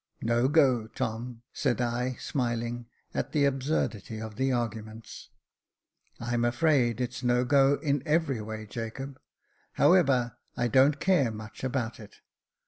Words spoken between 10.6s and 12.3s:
don't care much about it.